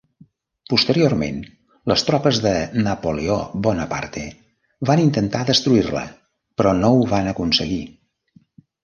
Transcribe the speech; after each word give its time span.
Posteriorment, 0.73 1.35
les 1.91 2.03
tropes 2.07 2.39
de 2.45 2.53
Napoleó 2.87 3.35
Bonaparte 3.67 4.23
van 4.91 5.03
intentar 5.03 5.43
destruir-la, 5.51 6.03
però 6.63 6.73
no 6.79 6.91
ho 6.97 7.05
van 7.13 7.31
aconseguir. 7.35 7.83